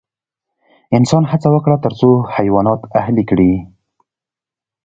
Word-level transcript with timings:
انسان 0.97 1.23
هڅه 1.31 1.47
وکړه 1.51 1.77
تر 1.85 1.93
څو 1.99 2.09
حیوانات 2.35 2.81
اهلي 2.99 3.23
کړي. 3.29 3.51